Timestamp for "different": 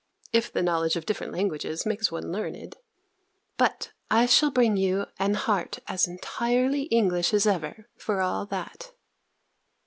1.05-1.31